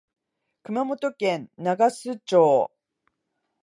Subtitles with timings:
[0.63, 2.71] 熊本県長洲町